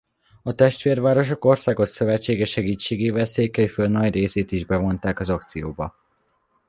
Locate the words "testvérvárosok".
0.53-1.45